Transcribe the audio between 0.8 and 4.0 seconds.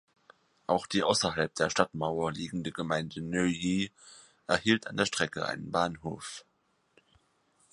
die außerhalb der Stadtmauer liegende Gemeinde Neuilly